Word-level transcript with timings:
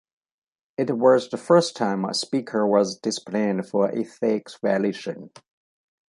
It 0.79 0.97
was 0.97 1.29
the 1.29 1.37
first 1.37 1.75
time 1.75 2.05
a 2.05 2.15
Speaker 2.15 2.65
was 2.65 2.97
disciplined 2.97 3.67
for 3.69 3.87
an 3.87 3.99
ethics 3.99 4.57
violation. 4.59 5.29